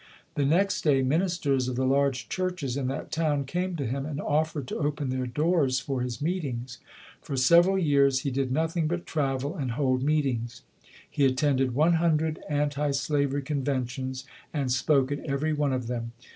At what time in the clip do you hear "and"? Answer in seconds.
4.03-4.19, 9.55-9.73, 14.51-14.71